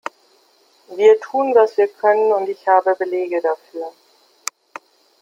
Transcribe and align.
Wir 0.95 1.19
tun, 1.21 1.53
was 1.53 1.77
wir 1.77 1.87
können, 1.87 2.33
und 2.33 2.49
ich 2.49 2.67
habe 2.67 2.95
Belege 2.95 3.39
dafür. 3.39 3.91